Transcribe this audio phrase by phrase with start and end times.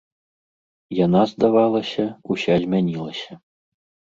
[1.05, 2.05] Яна, здавалася,
[2.37, 3.39] уся змянілася.